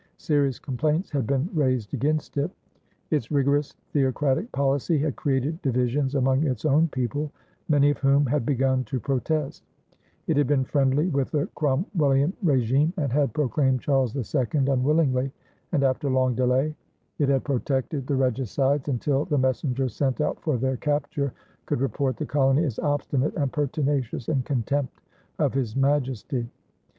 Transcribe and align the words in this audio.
Serious 0.17 0.57
complaints 0.57 1.11
had 1.11 1.27
been 1.27 1.47
raised 1.53 1.93
against 1.93 2.35
it; 2.35 2.49
its 3.11 3.29
rigorous 3.29 3.73
theocratic 3.93 4.51
policy 4.51 4.97
had 4.97 5.15
created 5.15 5.61
divisions 5.61 6.15
among 6.15 6.41
its 6.43 6.65
own 6.65 6.87
people, 6.87 7.31
many 7.69 7.91
of 7.91 7.99
whom 7.99 8.25
had 8.25 8.43
begun 8.43 8.83
to 8.83 8.99
protest; 8.99 9.63
it 10.25 10.37
had 10.37 10.47
been 10.47 10.63
friendly 10.65 11.07
with 11.09 11.29
the 11.29 11.47
Cromwellian 11.53 12.33
régime 12.43 12.91
and 12.97 13.13
had 13.13 13.31
proclaimed 13.33 13.79
Charles 13.81 14.15
II 14.15 14.47
unwillingly 14.67 15.31
and 15.71 15.83
after 15.83 16.09
long 16.09 16.33
delay; 16.33 16.73
it 17.19 17.29
had 17.29 17.43
protected 17.43 18.07
the 18.07 18.15
regicides 18.15 18.87
until 18.89 19.25
the 19.25 19.37
messengers 19.37 19.93
sent 19.95 20.19
out 20.19 20.41
for 20.41 20.57
their 20.57 20.77
capture 20.77 21.31
could 21.67 21.79
report 21.79 22.17
the 22.17 22.25
colony 22.25 22.63
as 22.63 22.79
"obstinate 22.79 23.35
and 23.35 23.53
pertinacious 23.53 24.29
in 24.29 24.41
contempt 24.41 24.99
of 25.37 25.53
His 25.53 25.75
Majestie." 25.75 26.49